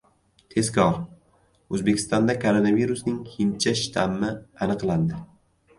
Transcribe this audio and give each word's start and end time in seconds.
Tezkor! 0.53 0.95
O‘zbekistonda 1.77 2.37
koronavirusning 2.47 3.21
"hindcha" 3.37 3.79
shtammi 3.83 4.33
aniqlandi 4.69 5.25